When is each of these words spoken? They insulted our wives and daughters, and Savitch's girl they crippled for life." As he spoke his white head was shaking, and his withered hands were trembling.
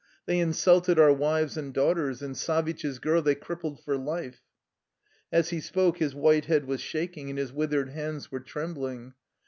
They 0.25 0.39
insulted 0.39 0.97
our 0.97 1.13
wives 1.13 1.57
and 1.57 1.71
daughters, 1.71 2.23
and 2.23 2.35
Savitch's 2.35 2.97
girl 2.97 3.21
they 3.21 3.35
crippled 3.35 3.83
for 3.83 3.95
life." 3.97 4.39
As 5.31 5.49
he 5.49 5.61
spoke 5.61 5.99
his 5.99 6.15
white 6.15 6.45
head 6.45 6.65
was 6.65 6.81
shaking, 6.81 7.29
and 7.29 7.37
his 7.37 7.53
withered 7.53 7.89
hands 7.89 8.31
were 8.31 8.39
trembling. 8.39 9.13